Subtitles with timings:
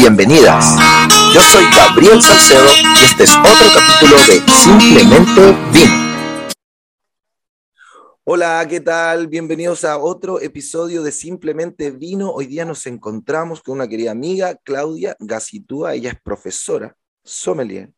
[0.00, 0.76] bienvenidas.
[1.34, 2.64] Yo soy Gabriel Salcedo
[2.96, 6.48] y este es otro capítulo de Simplemente Vino.
[8.24, 9.26] Hola, ¿qué tal?
[9.26, 12.30] Bienvenidos a otro episodio de Simplemente Vino.
[12.30, 15.92] Hoy día nos encontramos con una querida amiga, Claudia Gacitúa.
[15.92, 17.92] Ella es profesora, sommelier,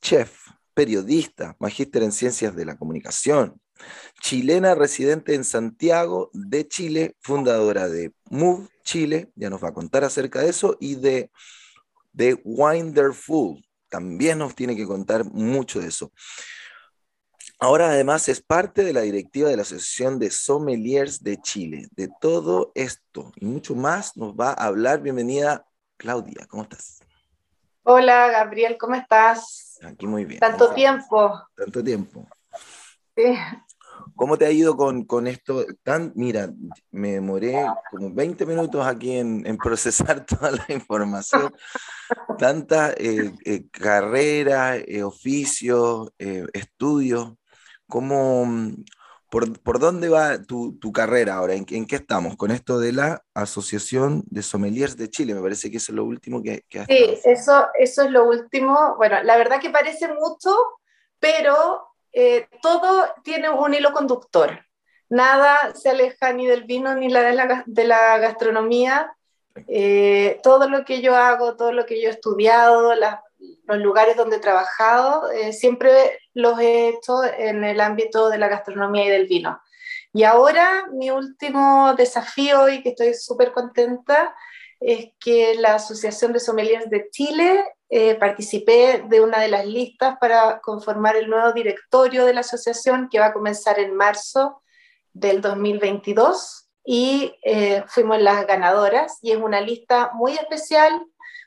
[0.00, 0.32] chef,
[0.74, 3.60] periodista, magíster en ciencias de la comunicación,
[4.20, 10.02] chilena residente en Santiago de Chile, fundadora de Move Chile, ya nos va a contar
[10.02, 11.30] acerca de eso, y de,
[12.10, 16.10] de Winderful, también nos tiene que contar mucho de eso.
[17.58, 21.88] Ahora además es parte de la directiva de la Asociación de Sommeliers de Chile.
[21.90, 25.02] De todo esto y mucho más nos va a hablar.
[25.02, 25.66] Bienvenida
[25.98, 27.00] Claudia, ¿cómo estás?
[27.82, 29.78] Hola Gabriel, ¿cómo estás?
[29.82, 30.40] Aquí muy bien.
[30.40, 31.42] Tanto tiempo.
[31.54, 32.26] Tanto tiempo.
[33.14, 33.36] Sí.
[34.18, 35.64] ¿Cómo te ha ido con, con, esto?
[35.84, 36.50] Tan, mira,
[36.90, 37.54] me demoré
[37.88, 41.54] como 20 minutos aquí en, en procesar toda la información.
[42.36, 47.34] Tantas eh, eh, carreras, eh, oficios, estudios.
[47.86, 48.44] ¿Cómo,
[49.30, 51.54] por, por, dónde va tu, tu carrera ahora?
[51.54, 52.36] ¿En, ¿En, qué estamos?
[52.36, 55.32] Con esto de la Asociación de Sommeliers de Chile.
[55.32, 58.28] Me parece que eso es lo último que, que has Sí, eso, eso es lo
[58.28, 58.96] último.
[58.96, 60.50] Bueno, la verdad que parece mucho,
[61.20, 61.87] pero
[62.20, 64.66] eh, todo tiene un hilo conductor.
[65.08, 69.14] Nada se aleja ni del vino ni de, la, gastronomía.
[69.68, 74.36] Eh, todo lo que yo hago, todo lo que yo he estudiado, los lugares donde
[74.36, 79.28] he trabajado, eh, siempre los he hecho en el ámbito de la gastronomía y del
[79.28, 79.60] vino.
[80.12, 84.34] Y ahora mi último desafío y que estoy súper contenta
[84.80, 90.16] es que la Asociación de Sommeliers de Chile eh, participé de una de las listas
[90.20, 94.62] para conformar el nuevo directorio de la asociación que va a comenzar en marzo
[95.14, 101.02] del 2022 y eh, fuimos las ganadoras y es una lista muy especial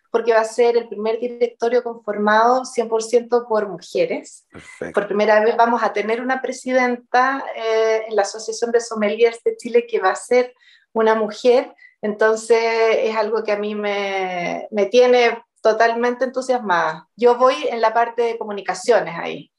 [0.10, 4.46] porque va a ser el primer directorio conformado 100% por mujeres.
[4.52, 4.94] Perfecto.
[4.94, 9.56] Por primera vez vamos a tener una presidenta eh, en la Asociación de Sommeliers de
[9.58, 10.54] Chile que va a ser
[10.92, 12.60] una mujer, entonces
[12.98, 17.08] es algo que a mí me, me tiene totalmente entusiasmada.
[17.16, 19.52] Yo voy en la parte de comunicaciones ahí,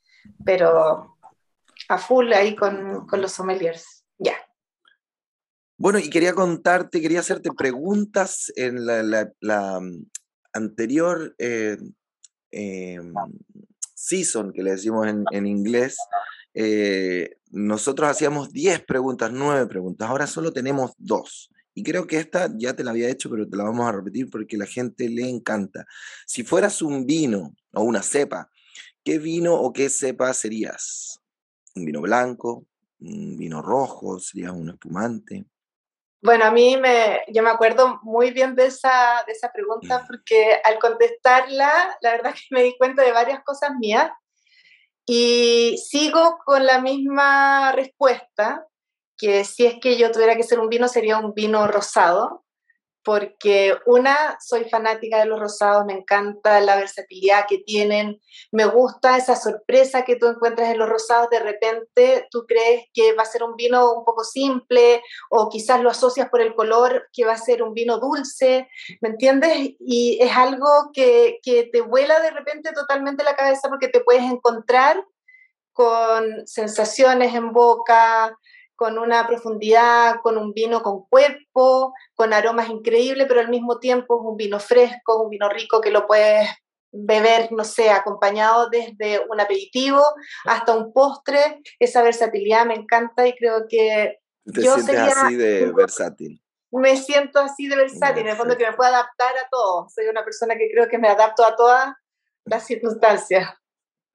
[0.45, 1.17] pero
[1.89, 4.05] a full ahí con, con los sommeliers.
[4.19, 4.37] Ya.
[5.83, 10.07] Bueno, y quería contarte, quería hacerte preguntas en la, mm,
[10.53, 11.77] anterior eh,
[12.53, 13.01] eh,
[13.93, 15.97] season, que le decimos en, inglés.
[16.55, 21.51] Eh, nosotros hacíamos 10 preguntas, 9 preguntas, ahora solo tenemos dos.
[21.75, 24.29] Y creo que esta ya te la había hecho, pero te la vamos a repetir
[24.31, 25.87] porque la gente le encanta.
[26.27, 28.51] Si fueras un vino o una cepa,
[29.05, 31.21] ¿qué vino o qué cepa serías?
[31.75, 32.67] ¿Un vino blanco?
[33.01, 34.19] ¿Un vino rojo?
[34.19, 35.47] ¿Serías un espumante?
[36.21, 40.61] Bueno, a mí me, yo me acuerdo muy bien de esa, de esa pregunta porque
[40.63, 44.09] al contestarla, la verdad que me di cuenta de varias cosas mías
[45.05, 48.65] y sigo con la misma respuesta,
[49.23, 52.45] que si es que yo tuviera que ser un vino, sería un vino rosado,
[53.05, 59.17] porque una, soy fanática de los rosados, me encanta la versatilidad que tienen, me gusta
[59.17, 63.27] esa sorpresa que tú encuentras en los rosados, de repente tú crees que va a
[63.27, 65.01] ser un vino un poco simple
[65.31, 68.69] o quizás lo asocias por el color que va a ser un vino dulce,
[69.01, 69.71] ¿me entiendes?
[69.79, 74.25] Y es algo que, que te vuela de repente totalmente la cabeza porque te puedes
[74.25, 75.05] encontrar
[75.73, 78.37] con sensaciones en boca,
[78.83, 84.17] con una profundidad, con un vino con cuerpo, con aromas increíbles, pero al mismo tiempo
[84.17, 86.49] es un vino fresco, un vino rico que lo puedes
[86.91, 90.03] beber, no sé, acompañado desde un aperitivo
[90.47, 91.61] hasta un postre.
[91.79, 94.19] Esa versatilidad me encanta y creo que
[94.53, 96.43] ¿Te yo sería así de versátil.
[96.73, 99.87] Me siento así de versátil, en el fondo que me puedo adaptar a todo.
[99.95, 101.95] Soy una persona que creo que me adapto a todas
[102.47, 103.49] las circunstancias.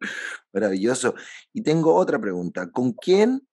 [0.52, 1.16] Maravilloso.
[1.54, 2.70] Y tengo otra pregunta.
[2.70, 3.47] ¿Con quién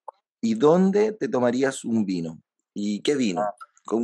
[0.44, 2.38] ¿Y dónde te tomarías un vino?
[2.74, 3.40] ¿Y qué vino?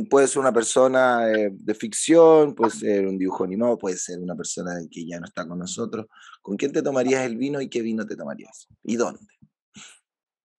[0.09, 4.35] Puede ser una persona eh, de ficción, puede ser un dibujo animado, puede ser una
[4.35, 6.07] persona que ya no está con nosotros.
[6.41, 8.67] ¿Con quién te tomarías el vino y qué vino te tomarías?
[8.81, 9.19] ¿Y dónde?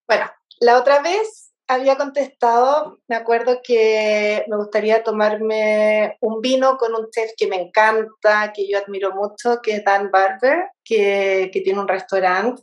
[0.07, 0.31] Bueno,
[0.61, 7.11] la otra vez había contestado, me acuerdo que me gustaría tomarme un vino con un
[7.11, 11.81] chef que me encanta, que yo admiro mucho, que es Dan Barber, que, que tiene
[11.81, 12.63] un restaurante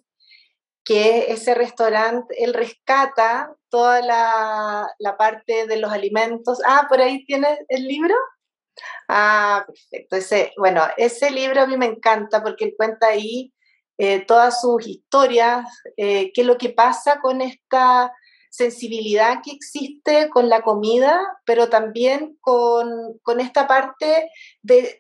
[0.84, 6.60] que ese restaurante, él rescata toda la, la, parte de los alimentos.
[6.66, 8.16] Ah, por ahí tienes el libro.
[9.08, 10.16] Ah, perfecto.
[10.16, 13.54] Ese, bueno, ese libro a mí me encanta porque él cuenta ahí
[13.98, 15.66] eh, todas sus historias,
[15.98, 18.14] eh, qué es lo que pasa con esta
[18.50, 24.30] sensibilidad que existe con la comida, pero también con, esta parte
[24.62, 25.00] de,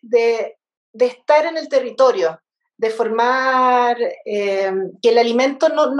[0.94, 2.40] estar en el territorio,
[2.80, 4.72] de formar eh,
[5.02, 5.92] que el alimento no,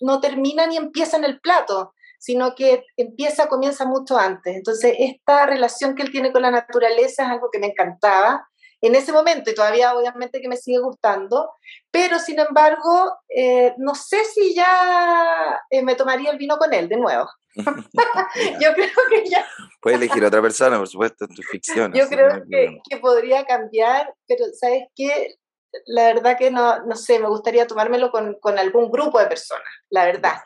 [0.00, 4.56] no, termina ni empieza en el plato, sino que empieza, comienza mucho antes.
[4.56, 8.48] Entonces, esta relación que él tiene con la naturaleza es algo que me encantaba
[8.80, 11.50] en ese momento y todavía obviamente que me sigue gustando,
[11.90, 16.88] pero sin embargo, eh, no sé si ya eh, me tomaría el vino con él
[16.88, 17.28] de nuevo.
[17.54, 19.46] Yo creo que ya...
[19.82, 21.92] Puedes elegir a otra persona, por supuesto, en tu ficción.
[21.92, 25.36] Yo creo que, que, podría cambiar, pero ¿sabes qué?
[25.86, 29.68] La verdad que no, no sé, me gustaría tomármelo con, con algún grupo de personas,
[29.90, 30.42] la verdad.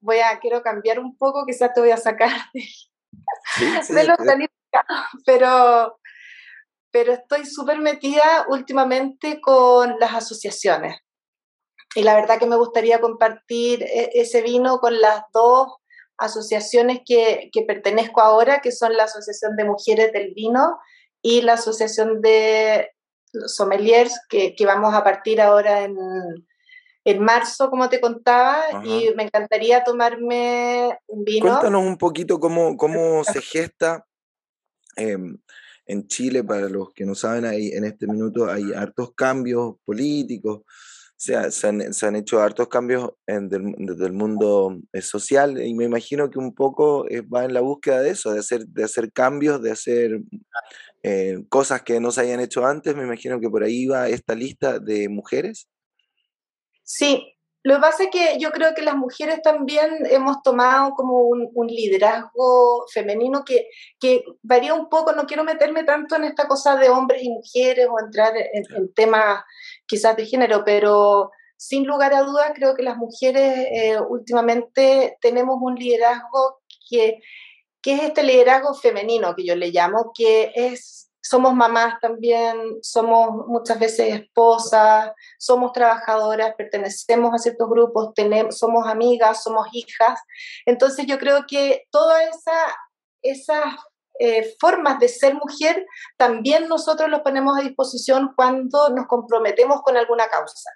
[0.00, 2.62] Voy a, quiero cambiar un poco, quizás te voy a sacar de,
[3.82, 4.16] sí, de los
[5.24, 5.98] pero
[6.96, 10.96] pero estoy súper metida últimamente con las asociaciones.
[11.94, 15.74] Y la verdad que me gustaría compartir e, ese vino con las dos
[16.16, 20.78] asociaciones que, que pertenezco ahora, que son la Asociación de Mujeres del Vino
[21.20, 22.90] y la Asociación de
[23.46, 25.96] Sommeliers, que, que vamos a partir ahora en,
[27.04, 31.46] en marzo, como te contaba, y me encantaría tomarme un vino.
[31.46, 34.06] Cuéntanos un poquito cómo, cómo se gesta
[34.96, 35.16] eh,
[35.86, 40.62] en Chile, para los que no saben, hay, en este minuto hay hartos cambios políticos,
[41.16, 45.84] se, han, se han, hecho hartos cambios en, desde el mundo eh, social y me
[45.84, 49.12] imagino que un poco eh, va en la búsqueda de eso, de hacer, de hacer
[49.12, 50.20] cambios, de hacer
[51.02, 52.94] eh, cosas que no se hayan hecho antes.
[52.94, 55.68] Me imagino que por ahí va esta lista de mujeres.
[56.82, 57.35] Sí,
[57.66, 61.66] lo que pasa es que yo creo que las mujeres también hemos tomado como un,
[61.66, 63.66] liderazgo femenino que,
[63.98, 67.88] que, varía un poco, no quiero meterme tanto en esta cosa de hombres y mujeres
[67.90, 69.42] o entrar en, temas
[69.84, 75.56] quizás de género, pero sin lugar a dudas creo que las mujeres eh, últimamente tenemos
[75.60, 77.18] un liderazgo que,
[77.82, 83.46] que es este liderazgo femenino que yo le llamo, que es somos mamás también, somos
[83.48, 90.20] muchas veces esposas, somos trabajadoras, pertenecemos a ciertos grupos, tenemos, somos amigas, somos hijas.
[90.64, 92.76] Entonces yo creo que todas esa,
[93.22, 93.74] esas
[94.18, 95.84] eh, formas de ser mujer
[96.16, 100.70] también nosotros los ponemos a disposición cuando nos comprometemos con alguna causa.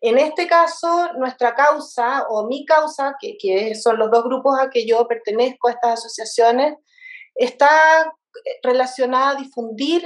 [0.00, 4.68] En este caso, nuestra causa o mi causa, que, que son los dos grupos a
[4.68, 6.76] que yo pertenezco a estas asociaciones,
[7.34, 8.12] está
[8.62, 10.04] relacionada a difundir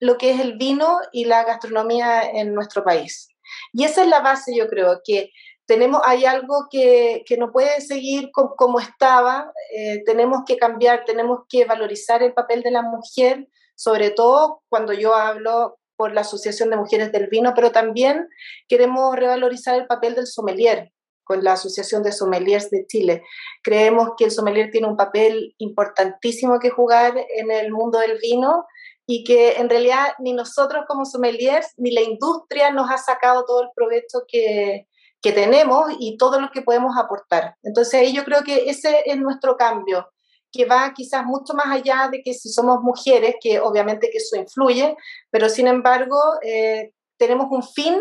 [0.00, 3.28] lo que es el vino y la gastronomía en nuestro país.
[3.72, 5.30] Y esa es la base, yo creo, que
[5.66, 11.40] tenemos, hay algo que, que no puede seguir como estaba, eh, tenemos que cambiar, tenemos
[11.48, 16.70] que valorizar el papel de la mujer, sobre todo cuando yo hablo por la Asociación
[16.70, 18.28] de Mujeres del Vino, pero también
[18.68, 20.92] queremos revalorizar el papel del sommelier,
[21.28, 23.22] con la Asociación de Sommeliers de Chile.
[23.62, 28.64] Creemos que el sommelier tiene un papel importantísimo que jugar en el mundo del vino
[29.06, 33.62] y que en realidad ni nosotros como sommeliers ni la industria nos ha sacado todo
[33.62, 34.88] el provecho que,
[35.20, 37.56] que tenemos y todo lo que podemos aportar.
[37.62, 40.08] Entonces ahí yo creo que ese es nuestro cambio,
[40.50, 44.36] que va quizás mucho más allá de que si somos mujeres, que obviamente que eso
[44.36, 44.96] influye,
[45.30, 48.00] pero sin embargo eh, tenemos un fin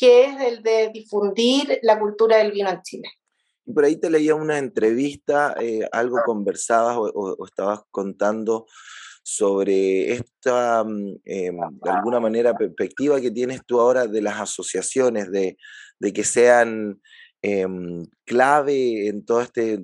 [0.00, 3.08] que es el de difundir la cultura del vino en Chile.
[3.66, 8.66] Y por ahí te leía una entrevista, eh, algo conversabas o, estabas contando
[9.22, 15.58] sobre esta, em, de alguna manera, perspectiva que tienes tú ahora de las asociaciones, de,
[15.98, 16.98] de que sean
[17.42, 19.80] em, clave en todo este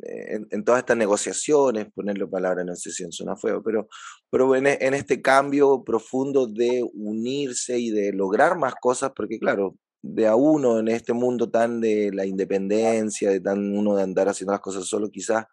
[0.00, 3.88] en, todas estas negociaciones, ponerle palabra, en suena feo, pero,
[4.30, 9.74] pero en, en, este cambio profundo de unirse y de lograr más cosas, porque claro,
[10.02, 14.28] de a uno en este mundo tan de la independencia, de tan uno de andar
[14.28, 15.46] haciendo las cosas solo, quizás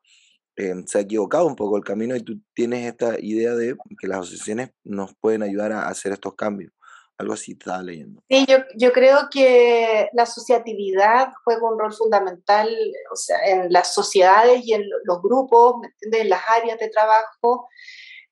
[0.57, 4.07] eh, se ha equivocado un poco el camino y tú tienes esta idea de que
[4.07, 6.71] las asociaciones nos pueden ayudar a hacer estos cambios.
[7.17, 8.21] Algo así estaba leyendo.
[8.29, 12.69] Sí, yo, yo creo que la asociatividad juega un rol fundamental
[13.11, 17.69] o sea, en las sociedades y en los grupos, en las áreas de trabajo.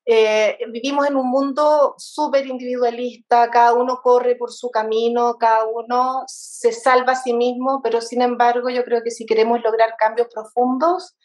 [0.06, 6.24] Eh, vivimos en un mundo súper individualista, cada uno corre por su camino, cada uno
[6.26, 10.28] se salva a sí mismo, pero sin embargo yo creo que si queremos lograr cambios
[10.32, 11.16] profundos,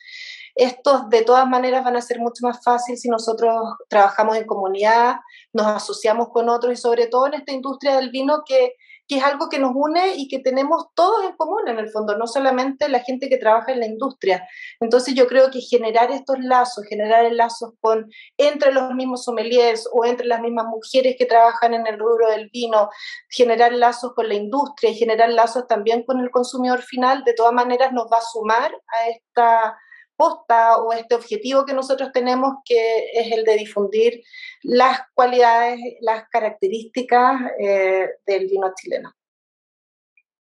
[0.55, 3.53] estos de todas maneras van a ser mucho más fácil si nosotros
[3.89, 5.17] trabajamos en comunidad,
[5.53, 8.75] nos asociamos con otros y sobre todo en esta industria del vino que,
[9.09, 12.15] que es algo que nos une y que tenemos todos en común en el fondo,
[12.15, 14.47] no solamente la gente que trabaja en la industria.
[14.79, 20.05] Entonces yo creo que generar estos lazos, generar lazos con entre los mismos sommeliers o
[20.05, 22.89] entre las mismas mujeres que trabajan en el rubro del vino,
[23.29, 27.53] generar lazos con la industria y generar lazos también con el consumidor final, de todas
[27.53, 29.75] maneras nos va a sumar a esta
[30.19, 34.21] posta o este objetivo que nosotros tenemos, que es el de difundir
[34.63, 39.13] las cualidades, las características eh, del vino chileno.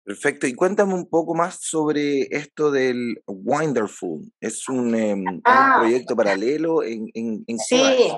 [0.03, 4.29] Perfecto, y cuéntame un poco más sobre esto del Wonderful.
[4.41, 5.77] Es un, em, ah.
[5.79, 8.11] proyecto paralelo en, en, Sí,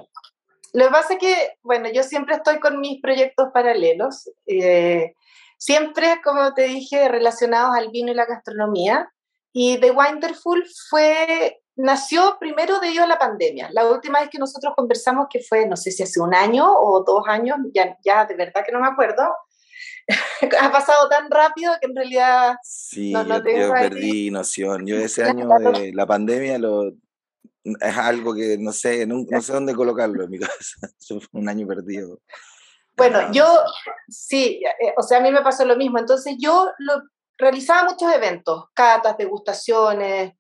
[0.74, 5.13] lo que pasa es que, bueno, yo siempre estoy con mis proyectos paralelos, eh,
[5.58, 9.12] siempre, como te dije, relacionados al vino y la gastronomía.
[9.53, 13.70] Y The Wonderful fue, nació primero debido a la pandemia.
[13.74, 17.03] La última vez que nosotros conversamos, que fue, no sé si hace un año o
[17.03, 19.24] dos años, ya, ya de verdad que no me acuerdo,
[20.62, 24.86] ha pasado tan rápido que en realidad sí, no, yo, perdí noción.
[24.86, 26.91] Yo ese año de la pandemia lo,
[27.63, 30.89] es algo que no sé, no, sé dónde colocarlo en mi casa.
[31.08, 32.20] fue un año perdido.
[32.98, 33.46] Bueno, yo
[34.10, 35.98] sí, eh, o sea, a mí me pasó lo mismo.
[35.98, 37.01] Entonces yo lo,
[37.41, 40.33] realizaba muchos eventos, catas, degustaciones,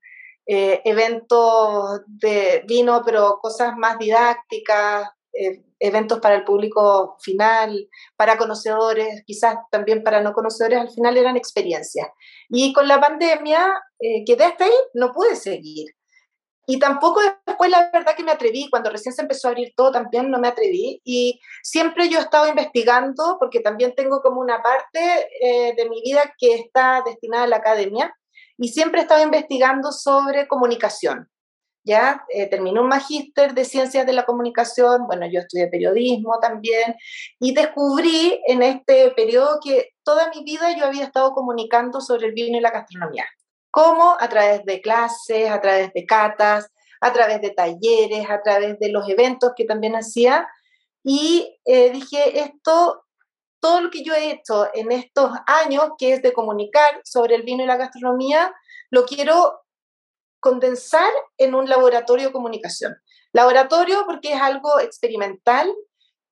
[0.45, 8.37] eh, eventos de vino, pero cosas más didácticas, eh, eventos para el público final, para
[8.37, 12.07] conocedores, quizás también para no conocedores, al final eran experiencias.
[12.49, 13.65] Y con la pandemia
[13.99, 15.95] eh, quedé hasta ahí, no pude seguir.
[16.71, 19.91] Y tampoco después la verdad que me atreví, cuando recién se empezó a abrir todo
[19.91, 21.01] también no me atreví.
[21.03, 26.01] Y siempre yo he estado investigando, porque también tengo como una parte eh, de mi
[26.01, 28.15] vida que está destinada a la academia,
[28.57, 31.29] y siempre he estado investigando sobre comunicación.
[31.83, 32.23] ¿ya?
[32.29, 36.95] Eh, terminé un magíster de ciencias de la comunicación, bueno, yo estudié periodismo también,
[37.37, 42.33] y descubrí en este periodo que toda mi vida yo había estado comunicando sobre el
[42.33, 43.25] vino y la gastronomía.
[43.71, 44.15] ¿Cómo?
[44.19, 46.67] A través de clases, a través de catas,
[46.99, 50.47] a través de talleres, a través de los eventos que también hacía.
[51.03, 53.05] Y eh, dije, esto,
[53.59, 57.43] todo lo que yo he hecho en estos años, que es de comunicar sobre el
[57.43, 58.53] vino y la gastronomía,
[58.91, 59.61] lo quiero
[60.39, 62.95] condensar en un laboratorio de comunicación.
[63.31, 65.73] Laboratorio porque es algo experimental,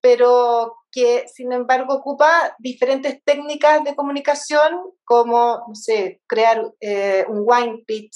[0.02, 7.44] pero que sin embargo ocupa diferentes técnicas de comunicación, como, no sé, crear eh, un
[7.46, 8.16] wine pitch,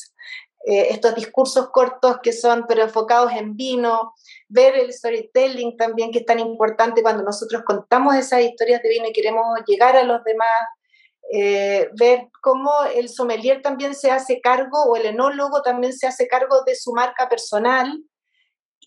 [0.65, 4.13] eh, estos discursos cortos que son pero enfocados en vino,
[4.47, 9.07] ver el storytelling también, que es tan importante cuando nosotros contamos esas historias de vino
[9.07, 10.61] y queremos llegar a los demás,
[11.33, 16.27] eh, ver cómo el sommelier también se hace cargo o el enólogo también se hace
[16.27, 18.01] cargo de su marca personal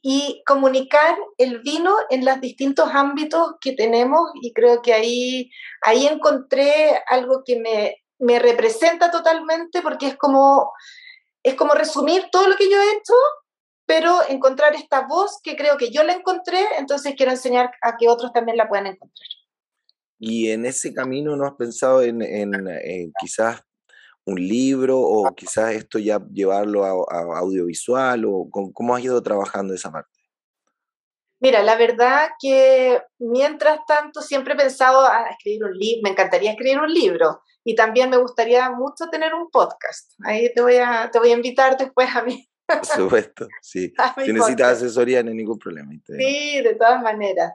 [0.02, 5.50] y comunicar el vino en los distintos ámbitos que tenemos y creo que ahí,
[5.82, 10.72] ahí encontré algo que me, me representa totalmente porque es como,
[11.42, 13.14] es como resumir todo lo que yo he hecho
[13.86, 18.08] pero encontrar esta voz que creo que yo la encontré, entonces quiero enseñar a que
[18.08, 19.28] otros también la puedan encontrar.
[20.18, 22.20] Y en ese camino no has pensado en,
[23.20, 23.60] quizás
[24.26, 29.90] un libro o quizás esto ya llevarlo a, audiovisual o cómo has ido trabajando esa
[29.90, 30.10] parte?
[31.38, 36.50] Mira, la verdad que mientras tanto siempre he pensado a escribir un libro, me encantaría
[36.50, 40.12] escribir un libro y también me gustaría mucho tener un podcast.
[40.24, 42.48] Ahí te voy a, te voy a invitar después a mí.
[42.66, 43.92] Por supuesto, sí.
[44.24, 45.92] Si necesitas asesoría, no hay ningún problema.
[46.04, 47.52] Sí, de todas maneras.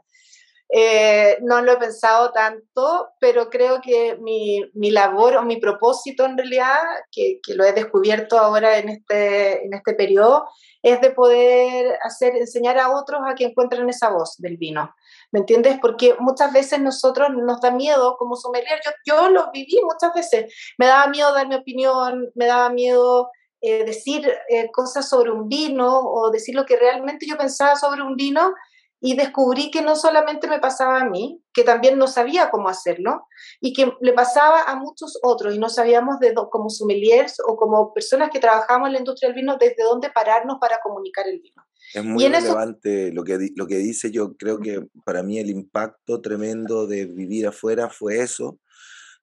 [0.73, 6.23] Eh, no lo he pensado tanto, pero creo que mi, mi labor o mi propósito
[6.23, 6.79] en realidad,
[7.11, 10.47] que, que, lo he descubierto ahora en este, en este periodo,
[10.81, 14.95] es de poder hacer, enseñar a otros a que encuentren esa voz del vino.
[15.31, 15.77] ¿Me entiendes?
[15.81, 20.53] Porque muchas veces nosotros nos da miedo como sommelier, yo, yo lo viví muchas veces,
[20.77, 25.49] me daba miedo dar mi opinión, me daba miedo eh, decir eh, cosas sobre un
[25.49, 28.53] vino o decir lo que realmente yo pensaba sobre un vino
[29.03, 33.27] y descubrí que no solamente me pasaba a mí, que también no sabía cómo hacerlo
[33.59, 37.93] y que le pasaba a muchos otros y no sabíamos de como sommeliers o como
[37.95, 41.63] personas que trabajamos en la industria del vino desde dónde pararnos para comunicar el vino.
[41.95, 46.21] Es muy relevante lo, que, lo que dice, yo creo que para mí el impacto
[46.21, 48.59] tremendo de vivir afuera fue eso,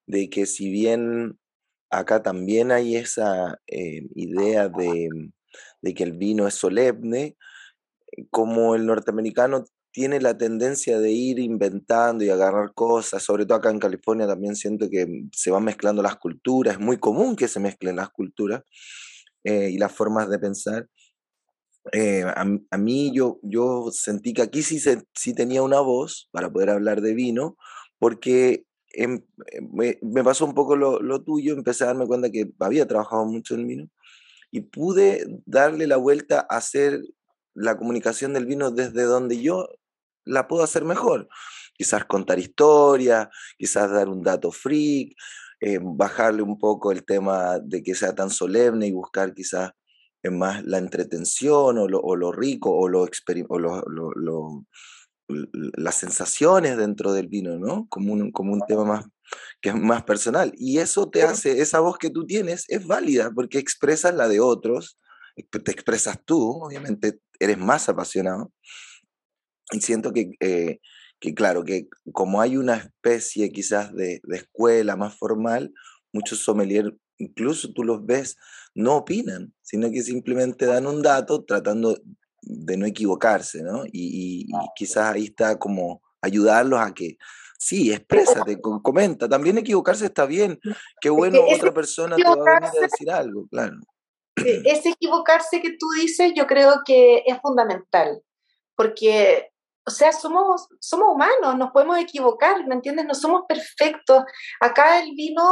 [0.07, 1.39] de que si bien
[1.89, 5.09] acá también hay esa eh, idea de,
[5.81, 7.37] de que el vino es solemne,
[8.31, 13.71] como el norteamericano tiene la tendencia de ir inventando y agarrar cosas, sobre todo acá
[13.71, 17.61] en California también siento que se van mezclando las culturas, es muy común que se
[17.61, 18.63] mezclen las culturas
[19.45, 20.89] eh, y las formas de pensar.
[21.93, 24.79] Eh, a, mí yo, yo sentí que aquí sí,
[25.15, 27.57] sí tenía una voz para poder hablar de vino,
[27.99, 29.25] porque em,
[29.73, 33.55] me, pasó un poco lo, lo, tuyo, empecé a darme cuenta que había trabajado mucho
[33.55, 33.89] en vino
[34.51, 37.01] y pude darle la vuelta a hacer
[37.59, 39.69] la comunicación del vino desde donde yo
[40.25, 41.29] la puedo hacer mejor.
[41.75, 45.15] Quizás contar historias, quizás dar un dato freak,
[45.61, 49.73] eh, bajarle un poco el tema de que sea tan solemne y buscar quizás
[50.31, 53.09] más la entretención o lo, o lo rico o, lo,
[53.49, 54.67] o lo,
[55.29, 57.87] las sensaciones dentro del vino, ¿no?
[57.89, 59.07] Como un, como un tema más
[59.61, 60.53] que es más personal.
[60.57, 64.41] Y eso te hace, esa voz que tú tienes es válida porque expresas la de
[64.41, 64.99] otros,
[65.51, 68.53] te expresas tú, obviamente eres más apasionado.
[69.73, 70.79] Y siento que, eh,
[71.21, 75.73] que claro, que como hay una especie quizás de, de escuela más formal,
[76.13, 78.37] muchos sommeliers, incluso tú los ves,
[78.75, 81.99] no opinan, sino que simplemente dan un dato tratando
[82.43, 83.85] de no equivocarse, ¿no?
[83.87, 87.19] Y, y, quizás ahí está como ayudarlos a que,
[87.59, 90.59] sí, exprésate, comenta, también equivocarse está bien,
[91.01, 93.77] qué bueno otra persona te va a venir a decir algo, claro.
[94.65, 98.23] Ese equivocarse que tú dices yo creo que es fundamental,
[98.77, 99.51] porque
[99.89, 103.07] o sea, somos, somos humanos, nos podemos equivocar, ¿me entiendes?
[103.07, 104.23] No somos perfectos.
[104.61, 105.43] Acá el vino,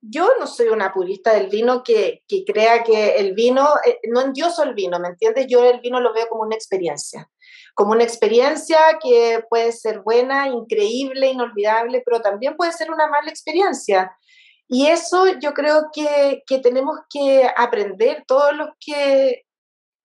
[0.00, 4.22] yo no soy una purista del vino que, que crea que el vino, eh, no
[4.22, 5.46] endioso el vino, ¿me entiendes?
[5.46, 7.28] Yo el vino lo veo como una experiencia,
[7.74, 13.28] como una experiencia que puede ser buena, increíble, inolvidable, pero también puede ser una mala
[13.28, 14.16] experiencia.
[14.74, 19.42] Y eso yo creo que, que tenemos que aprender todos los que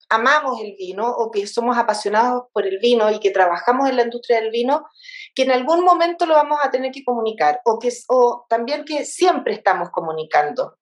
[0.09, 4.03] amamos el vino o que somos apasionados por el vino y que trabajamos en la
[4.03, 4.85] industria del vino,
[5.33, 9.05] que en algún momento lo vamos a tener que comunicar o, que, o también que
[9.05, 10.77] siempre estamos comunicando.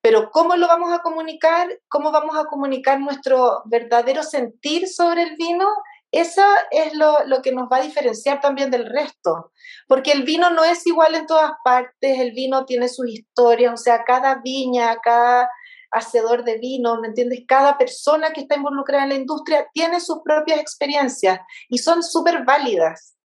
[0.00, 1.68] Pero ¿cómo lo vamos a comunicar?
[1.86, 5.68] ¿Cómo vamos a comunicar nuestro verdadero sentir sobre el vino?
[6.12, 9.52] Eso es lo, lo, que nos va a diferenciar también del resto,
[9.88, 13.76] porque el vino no es igual en todas partes, el vino tiene sus historias, o
[13.78, 15.48] sea, cada viña, cada
[15.90, 17.44] hacedor de vino, ¿me entiendes?
[17.48, 22.44] Cada persona que está involucrada en la industria tiene sus propias experiencias y son súper
[22.44, 23.16] válidas.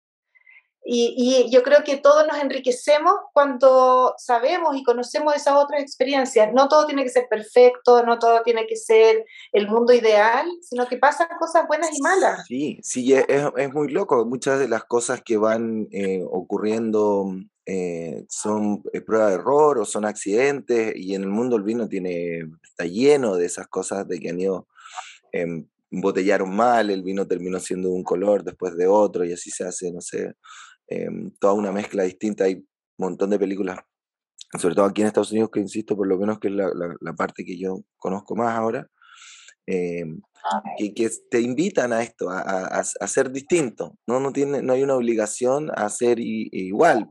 [0.89, 6.53] Y, yo creo que todos nos enriquecemos cuando sabemos y conocemos esas otras experiencias.
[6.53, 10.87] No todo tiene que ser perfecto, no todo tiene que ser el mundo ideal, sino
[10.87, 12.45] que pasan cosas buenas y malas.
[12.47, 13.25] Sí, sí, es,
[13.57, 14.25] es muy loco.
[14.25, 17.33] Muchas de las cosas que van eh, ocurriendo
[17.69, 21.89] eh, son eh, prueba de error o son accidentes y en el mundo el vino
[21.89, 24.69] tiene, está lleno de esas cosas de que han ido,
[25.33, 29.65] eh, embotellaron mal, el vino terminó siendo un color después de otro y así se
[29.65, 30.33] hace, no sé,
[30.87, 32.45] em, toda una mezcla distinta.
[32.45, 32.65] Hay un
[32.97, 33.79] montón de películas,
[34.59, 36.69] sobre todo aquí en Estados Unidos, que insisto, por lo menos que es la,
[36.99, 38.87] la parte que yo conozco más ahora,
[39.65, 40.21] em,
[40.77, 43.97] que, te invitan a esto, a, a, ser distinto.
[44.07, 44.19] ¿no?
[44.19, 47.07] No, tiene, no hay una obligación a ser igual.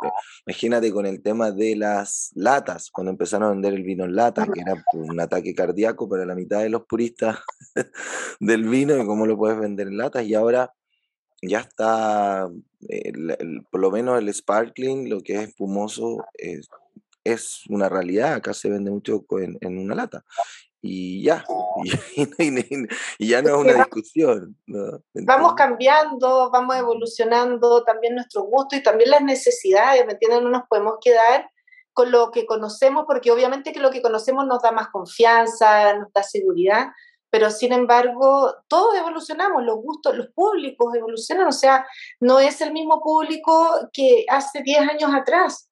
[0.47, 4.47] Imagínate con el tema de las latas, cuando empezaron a vender el vino en lata,
[4.47, 7.39] que era un ataque cardíaco para la mitad de los puristas
[8.41, 10.25] del vino y cómo lo puedes vender en latas.
[10.25, 10.73] Y ahora
[11.43, 12.49] ya está,
[12.89, 13.13] eh,
[13.71, 16.69] por lo menos el sparkling, lo que es espumoso, es,
[17.25, 18.35] es una realidad.
[18.35, 20.25] Acá se vende mucho en, en una lata
[20.87, 21.45] y ya,
[23.19, 24.57] y, ya no es una discusión.
[25.15, 30.43] Vamos cambiando, vamos evolucionando también nuestro gusto y también las necesidades, ¿me entiendes?
[30.43, 31.51] No nos podemos quedar
[31.93, 36.13] con lo que conocemos, porque obviamente que lo que conocemos nos da más confianza, nos
[36.13, 36.89] da seguridad,
[37.37, 41.87] pero sin embargo, todos evolucionamos, los gustos, los públicos evolucionan, o sea,
[42.19, 45.69] no es el mismo público que hace 10 años atrás.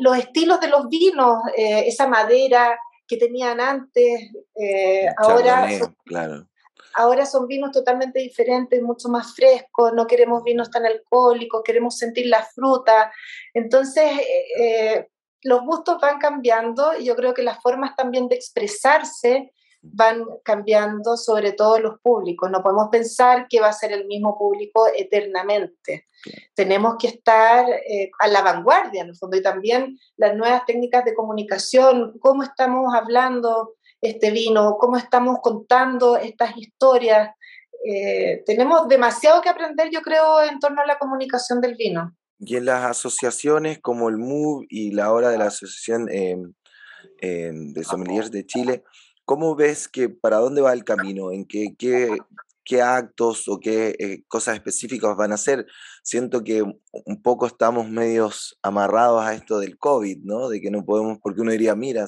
[0.00, 6.48] los estilos de los vinos, eh, esa madera, que tenían antes, eh, ahora, son, claro.
[6.94, 12.26] ahora son vinos totalmente diferentes, mucho más frescos, no queremos vinos tan alcohólicos, queremos sentir
[12.26, 13.12] la fruta.
[13.54, 14.10] Entonces,
[14.58, 15.06] eh,
[15.42, 19.52] los gustos van cambiando y yo creo que las formas también de expresarse
[19.92, 22.50] van cambiando sobre todo los públicos.
[22.50, 26.06] No podemos pensar que va a ser el mismo público eternamente.
[26.54, 31.04] Tenemos que estar eh, a la vanguardia, en el fondo, y también las nuevas técnicas
[31.04, 37.30] de comunicación, cómo estamos hablando este vino, cómo estamos contando estas historias.
[37.84, 42.14] Eh, tenemos demasiado que aprender, yo creo, en torno a la comunicación del vino.
[42.38, 46.52] Y en las asociaciones como el MUV y la hora de la Asociación em,
[47.20, 48.84] em, de Sommeliers de Chile,
[49.26, 51.32] ¿Cómo ves que para dónde va el camino?
[51.32, 52.16] ¿En qué, qué,
[52.64, 55.66] qué actos o qué eh, cosas específicas van a hacer?
[56.04, 60.48] Siento que un poco estamos medios amarrados a esto del COVID, ¿no?
[60.48, 62.06] De que no podemos, porque uno diría, mira,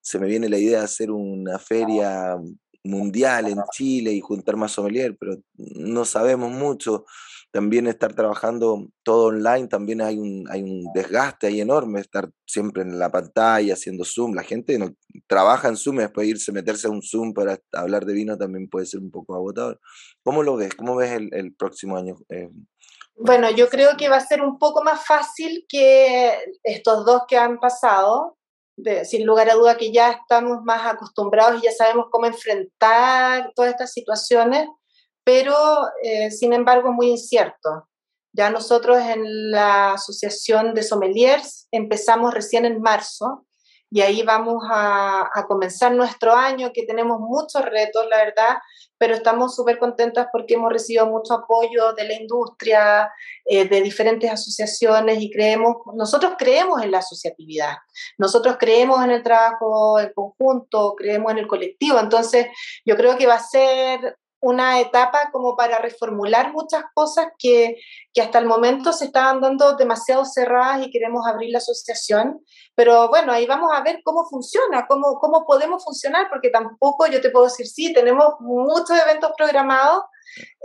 [0.00, 2.34] se me viene la idea de hacer una feria
[2.82, 7.04] mundial en Chile y juntar más sommelier, pero no sabemos mucho
[7.58, 12.82] también estar trabajando todo online, también hay un, hay un desgaste ahí enorme, estar siempre
[12.82, 14.34] en la pantalla haciendo Zoom.
[14.34, 14.94] La gente no
[15.26, 18.68] trabaja en Zoom y después irse, meterse a un Zoom para hablar de vino también
[18.68, 19.80] puede ser un poco agotador.
[20.22, 20.72] ¿Cómo lo ves?
[20.76, 22.14] ¿Cómo ves el, el próximo año?
[22.28, 22.48] Eh,
[23.16, 27.38] bueno, yo creo que va a ser un poco más fácil que estos dos que
[27.38, 28.38] han pasado,
[29.02, 33.72] sin lugar a duda que ya estamos más acostumbrados y ya sabemos cómo enfrentar todas
[33.72, 34.68] estas situaciones,
[35.28, 35.54] pero
[36.02, 37.86] eh, sin embargo muy incierto.
[38.32, 43.44] Ya nosotros en la Asociación de Sommeliers empezamos recién en marzo
[43.90, 48.56] y ahí vamos a, comenzar nuestro año, que tenemos muchos retos, la verdad,
[48.96, 53.12] pero estamos súper contentas porque hemos recibido mucho apoyo de la industria,
[53.44, 57.76] eh, de diferentes asociaciones y creemos, nosotros creemos en la asociatividad,
[58.16, 62.46] nosotros creemos en el trabajo en conjunto, creemos en el colectivo, entonces
[62.86, 67.76] yo creo que va a ser una etapa como para reformular muchas cosas que,
[68.12, 72.40] que, hasta el momento se estaban dando demasiado cerradas y queremos abrir la asociación.
[72.74, 77.20] Pero bueno, ahí vamos a ver cómo funciona, cómo, cómo podemos funcionar, porque tampoco yo
[77.20, 80.04] te puedo decir, sí, tenemos muchos eventos programados,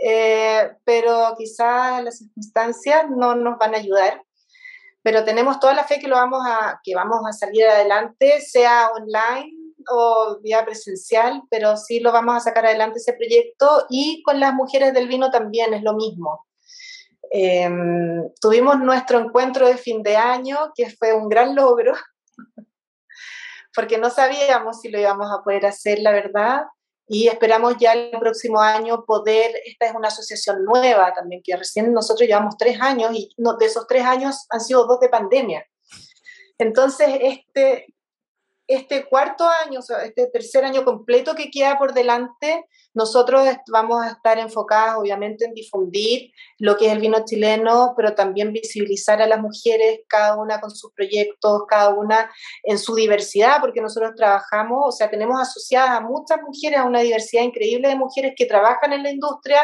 [0.00, 4.22] eh, pero quizás las circunstancias no nos van a ayudar.
[5.02, 8.88] Pero tenemos toda la fe que, lo vamos a, que vamos a salir adelante, sea
[8.96, 14.40] online o vía presencial, pero sí lo vamos a sacar adelante ese proyecto y con
[14.40, 16.46] las mujeres del vino también es lo mismo.
[17.30, 21.92] Em, tuvimos nuestro encuentro de fin de año, que fue un gran logro,
[23.74, 26.62] porque no sabíamos si lo íbamos a poder hacer, la verdad,
[27.06, 31.92] y esperamos ya el próximo año poder, esta es una asociación nueva también, que recién
[31.92, 35.66] nosotros llevamos tres años y de esos tres años han sido dos de pandemia.
[36.56, 37.93] Entonces, este,
[38.66, 44.38] este cuarto año, este tercer año completo que queda por delante, nosotros vamos a estar
[44.38, 49.40] enfocados obviamente en difundir lo que es el vino chileno, pero también visibilizar a las
[49.40, 52.30] mujeres, cada una con sus proyectos, cada una
[52.62, 57.00] en su diversidad, porque nosotros trabajamos, o sea, tenemos asociadas a muchas mujeres, a una
[57.00, 59.60] diversidad increíble de mujeres que trabajan en la industria,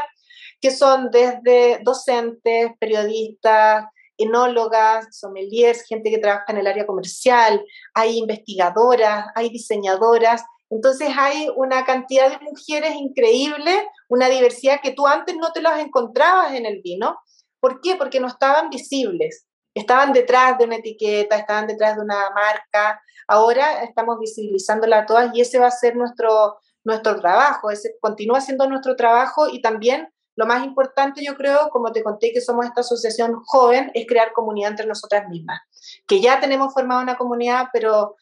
[0.61, 3.85] que son desde docentes, periodistas,
[4.23, 10.45] enólogas, sommeliers, gente que trabaja en el área comercial, hay investigadoras, hay diseñadoras.
[10.71, 15.81] Entonces hay una cantidad de mujeres increíble, una diversidad que tú antes no te las
[15.81, 17.19] encontrabas en el vino.
[17.61, 17.97] ¿Por qué?
[17.97, 19.47] Porque no estaban visibles.
[19.75, 23.01] Estaban detrás de una etiqueta, estaban detrás de una marca.
[23.29, 28.41] Ahora estamos visibilizándola a todas y ese va a ser nuestro, nuestro trabajo, ese continúa
[28.41, 30.09] siendo nuestro trabajo y también
[30.41, 34.33] lo más importante, yo creo, como te conté que somos esta asociación joven, es crear
[34.33, 35.61] comunidad entre nosotras mismas.
[36.07, 38.17] Que ya tenemos formada una comunidad, pero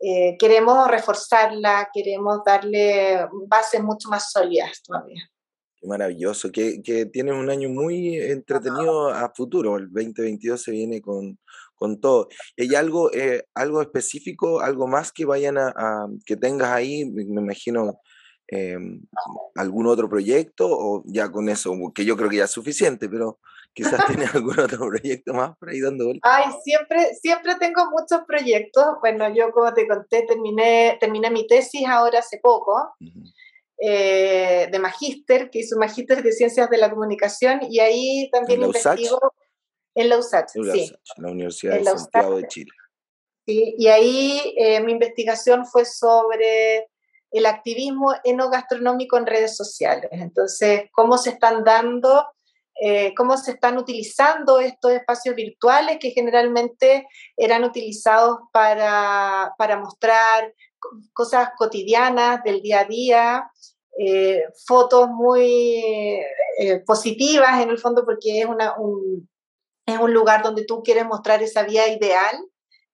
[0.00, 5.30] eh, queremos reforzarla, queremos darle bases mucho más sólidas todavía.
[5.78, 9.76] Qué maravilloso, que, que tienes un año muy entretenido a futuro.
[9.76, 11.38] El 2022 se viene con,
[11.74, 12.28] con todo.
[12.56, 17.04] ¿Hay algo, eh, algo específico, algo más que vayan a, a, que tengas ahí?
[17.04, 18.00] Me imagino
[18.50, 19.02] Em,
[19.56, 23.38] algún otro proyecto o ya con eso, que yo creo que ya es suficiente, pero
[23.74, 26.32] quizás tienes algún otro proyecto más por ahí dando vueltas.
[26.32, 28.86] Ay, siempre, siempre tengo muchos proyectos.
[29.00, 32.94] Bueno, yo como te conté, terminé, terminé mi tesis ahora hace poco.
[33.80, 38.62] Eh, de magíster, que hice un magíster de ciencias de la comunicación y ahí también
[38.62, 39.20] investigo
[39.94, 40.92] en la USACH, sí.
[41.18, 42.72] la Universidad de Santiago de Chile.
[43.46, 46.88] Sí, y ahí eh, mi investigación fue sobre
[47.30, 50.08] el activismo enogastronómico en redes sociales.
[50.12, 52.24] Entonces, cómo se están dando,
[52.80, 60.54] eh, cómo se están utilizando estos espacios virtuales que generalmente eran utilizados para, mostrar
[61.12, 63.50] cosas cotidianas del día a día,
[63.98, 66.22] eh, fotos muy
[66.60, 69.28] eh, positivas en el fondo porque es, un,
[69.84, 72.38] es un lugar donde tú quieres mostrar esa vía ideal,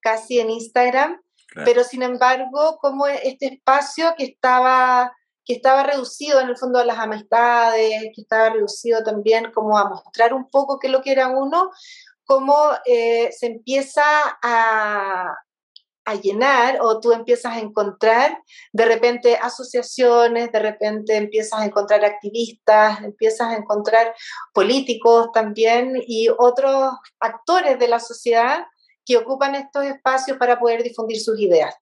[0.01, 1.21] casi en Instagram,
[1.65, 5.13] pero sin embargo, como este espacio que estaba,
[5.45, 9.89] que estaba reducido en el fondo a las amistades, que estaba reducido también como a
[9.89, 11.71] mostrar un poco qué es lo que era uno,
[12.25, 14.03] cómo eh, se empieza
[14.43, 15.35] a,
[16.05, 22.05] a llenar o tú empiezas a encontrar de repente asociaciones, de repente empiezas a encontrar
[22.05, 24.15] activistas, empiezas a encontrar
[24.53, 28.65] políticos también y otros actores de la sociedad
[29.05, 31.75] que ocupan estos espacios para poder difundir sus ideas.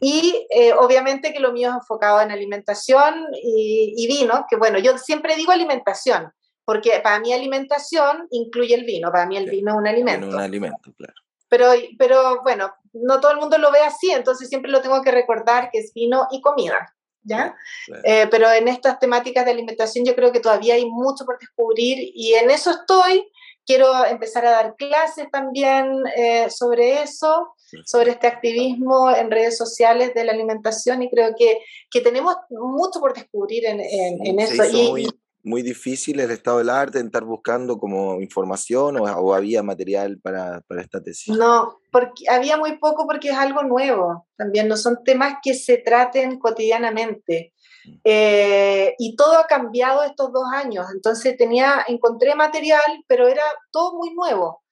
[0.00, 4.98] Y eh, obviamente que lo mío es enfocado en alimentación y, vino, que bueno, yo
[4.98, 6.32] siempre digo alimentación,
[6.64, 10.28] porque para mí alimentación incluye el vino, para mí el vino es un alimento.
[10.28, 11.14] un alimento, claro.
[11.48, 15.12] Pero, pero bueno, no todo el mundo lo ve así, entonces siempre lo tengo que
[15.12, 16.90] recordar que es vino y comida.
[17.26, 17.56] ¿Ya?
[18.02, 22.12] Eh, pero en estas temáticas de alimentación yo creo que todavía hay mucho por descubrir
[22.14, 23.26] y en eso estoy
[23.66, 30.14] quiero empezar a dar clases también eh, sobre eso, sobre este activismo en redes sociales
[30.14, 31.58] de la alimentación y creo que,
[31.90, 34.64] que tenemos mucho por descubrir en, en, eso.
[34.64, 35.08] Y, muy,
[35.44, 40.80] muy difícil el estado del arte, estar buscando como información o, había material para, para,
[40.80, 41.36] esta tesis?
[41.36, 44.26] No, porque había muy poco porque es algo nuevo.
[44.36, 47.52] También no son temas que se traten cotidianamente.
[47.84, 47.96] Mm.
[48.04, 50.86] Eh, y todo ha cambiado estos dos años.
[50.94, 54.62] Entonces tenía, encontré material, pero era todo muy nuevo.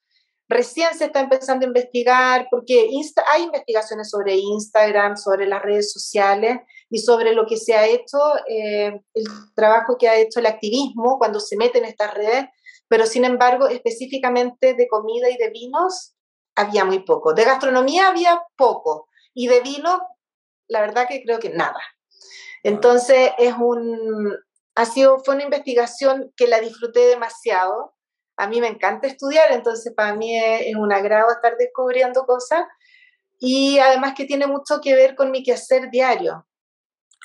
[0.49, 2.89] Recién se está empezando a investigar porque
[3.33, 6.59] hay investigaciones sobre Instagram, sobre las redes sociales
[6.93, 9.25] y sobre lo que se ha hecho, eh, el
[9.57, 12.45] trabajo que ha hecho el activismo cuando se mete en estas redes,
[12.87, 16.15] pero sin embargo, específicamente de comida y de vinos,
[16.55, 17.33] había muy poco.
[17.33, 19.99] De gastronomía había poco y de vino,
[20.69, 21.81] la verdad que creo que nada.
[22.63, 24.37] Entonces, es un,
[24.75, 27.95] ha sido, fue una investigación que la disfruté demasiado
[28.37, 32.65] a mí me encanta estudiar, entonces para mí es, un agrado estar descubriendo cosas
[33.39, 36.47] y además que tiene mucho que ver con mi quehacer diario.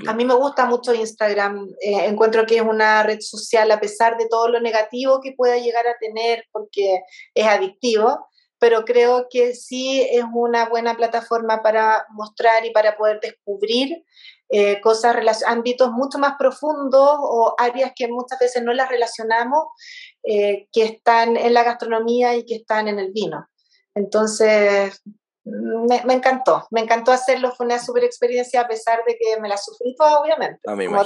[0.06, 4.18] A mí me gusta mucho Instagram, eh, encuentro que es una red social a pesar
[4.18, 7.02] de todo lo negativo que pueda llegar a tener porque
[7.34, 8.28] es adictivo,
[8.60, 14.04] pero creo que sí es una buena plataforma para mostrar y para poder descubrir
[14.50, 19.66] eh, cosas, ámbitos mucho más profundos o áreas que muchas veces no las relacionamos,
[20.24, 23.48] eh, que están en la gastronomía y que están en el vino.
[23.94, 25.02] Entonces,
[26.06, 29.58] me, encantó, me encantó hacerlo, fue una super experiencia a pesar de que me la
[29.58, 30.60] sufrí toda, obviamente.
[30.68, 31.06] Ah, como,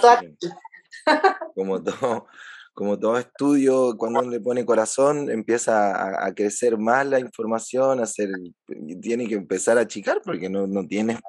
[1.55, 2.27] como, todo,
[2.73, 8.03] como todo estudio, cuando uno le pone corazón, empieza a, crecer más la información, a
[8.03, 8.29] hacer,
[9.01, 11.19] tiene que empezar a achicar porque no, no tienes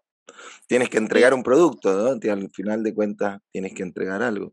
[0.66, 2.32] tienes que entregar un producto, ¿no?
[2.32, 4.52] Al final de cuentas tienes que entregar algo.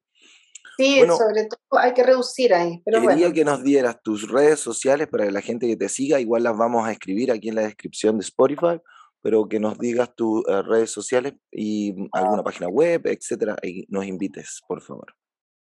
[0.79, 2.81] Sí, sobre todo hay que reducir ahí.
[2.85, 6.19] Pero quería que nos dieras tus redes sociales para que la gente que te siga,
[6.19, 8.79] igual las vamos a escribir aquí en la descripción de Spotify,
[9.21, 14.05] pero que nos digas tus eh, redes sociales y alguna página web, etcétera, y nos
[14.05, 15.13] invites, por favor.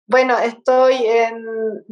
[0.07, 1.43] Bueno, estoy en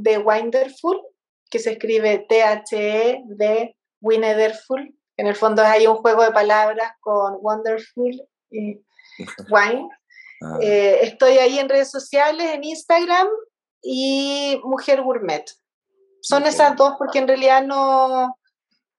[0.02, 1.02] The Wonderful,
[1.50, 7.38] que se escribe T-H-E de Winederful, en el fondo hay un juego de palabras con
[7.42, 8.80] Wonderful y
[9.50, 9.90] Wine.
[10.42, 10.58] Ah.
[10.62, 13.28] Eh, estoy ahí en redes sociales, en Instagram
[13.82, 15.46] y Mujer Gourmet.
[16.22, 18.38] Son esas dos porque en realidad no,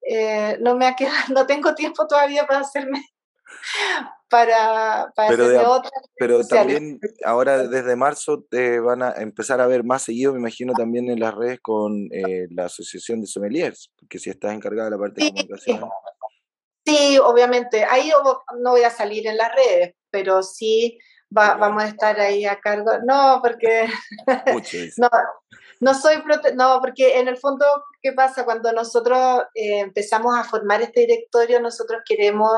[0.03, 3.05] eh, no me ha quedado, no tengo tiempo todavía para hacerme
[4.31, 9.85] para, para pero, otra pero también ahora desde marzo te van a empezar a ver
[9.85, 14.18] más seguido, me imagino también en las redes con eh, la Asociación de Sommeliers, porque
[14.18, 15.88] si estás encargada de la parte de comunicación.
[16.85, 18.11] Sí, obviamente, ahí
[18.61, 20.98] no voy a salir en las redes, pero sí
[21.30, 22.90] vamos a estar ahí a cargo.
[23.04, 23.88] No, porque
[24.96, 25.08] no,
[25.80, 26.16] no soy
[26.54, 27.64] no, porque en el fondo,
[28.02, 28.44] ¿qué pasa?
[28.44, 32.52] Cuando nosotros eh, empezamos a formar este directorio, nosotros queremos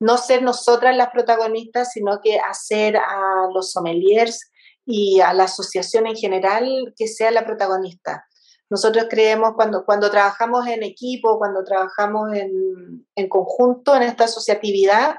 [0.00, 4.50] no ser nosotras las protagonistas, sino que hacer a los sommeliers
[4.84, 8.24] y a la asociación en general que sea la protagonista.
[8.70, 15.16] Nosotros creemos cuando, cuando trabajamos en equipo, cuando trabajamos en, en conjunto, en esta asociatividad,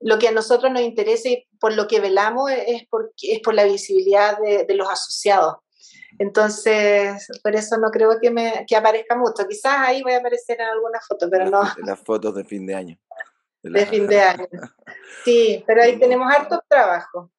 [0.00, 3.54] lo que a nosotros nos interesa y por lo que velamos es por, es por
[3.54, 5.56] la visibilidad de, de los asociados.
[6.18, 9.46] Entonces, por eso no creo que, me, que aparezca mucho.
[9.48, 11.62] Quizás ahí voy a aparecer en alguna foto, pero no.
[11.84, 12.98] Las fotos de fin de año.
[13.62, 14.46] De, fin de año.
[15.24, 17.30] Sí, pero ahí tenemos harto trabajo.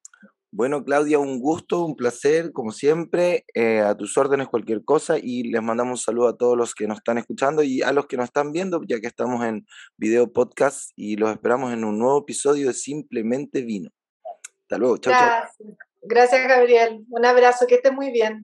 [0.56, 5.42] Bueno, Claudia, un gusto, un placer, como siempre, eh, a tus órdenes cualquier cosa y
[5.42, 8.16] les mandamos un saludo a todos los que nos están escuchando y a los que
[8.16, 9.66] nos están viendo, ya que estamos en
[9.98, 13.90] video podcast y los esperamos en un nuevo episodio de Simplemente Vino.
[14.62, 15.76] Hasta luego, chao, Gracias.
[16.08, 17.04] Gracias, Gabriel.
[17.10, 18.34] Un abrazo, que esté muy bien.